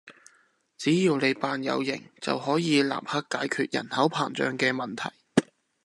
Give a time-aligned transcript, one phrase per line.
[0.79, 5.13] 只要你扮有型，就可以立刻解決人口膨脹嘅問題